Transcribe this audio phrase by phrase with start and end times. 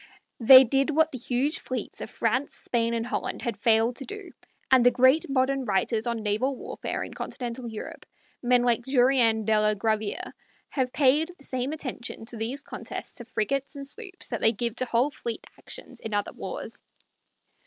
[0.39, 4.31] They did what the huge fleets of France, Spain, and Holland had failed to do,
[4.71, 8.07] and the great modern writers on naval warfare in Continental Europe
[8.41, 10.33] men like Jurien de la Graviere
[10.69, 14.73] have paid the same attention to these contests of frigates and sloops that they give
[14.77, 16.81] to whole fleet actions of other wars.